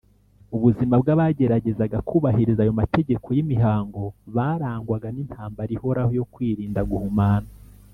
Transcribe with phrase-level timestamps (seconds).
[0.55, 7.49] ubuzima bw’abageragezaga kubahiriza ayo mategeko y’imihango bwarangwaga n’intambara ihoraho yo kwirinda guhumana,